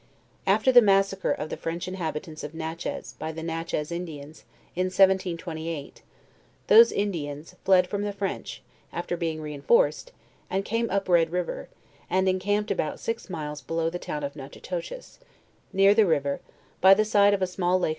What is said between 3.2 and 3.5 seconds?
the